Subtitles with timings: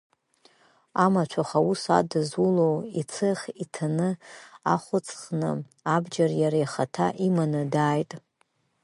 [1.03, 2.69] Амаҭәахә аус адызуло
[2.99, 4.09] ицех иҭаны,
[4.73, 5.49] ахә ыҵхны,
[5.95, 8.11] абџьар иара ихаҭа иманы дааит.